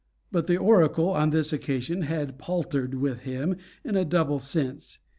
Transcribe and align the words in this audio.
But 0.31 0.47
the 0.47 0.57
oracle 0.57 1.09
on 1.09 1.29
this 1.29 1.53
occasion 1.53 2.01
had 2.01 2.39
"paltered" 2.39 2.95
with 2.95 3.19
him 3.19 3.55
in 3.85 3.95
a 3.95 4.03
double 4.03 4.39
sense. 4.39 4.97